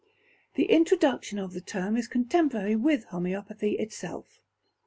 The 0.55 0.63
introduction 0.63 1.37
of 1.37 1.53
the 1.53 1.61
term 1.61 1.95
is 1.95 2.07
contemporary 2.07 2.75
with 2.75 3.03
homoeopathy 3.09 3.77
itself. 3.79 4.41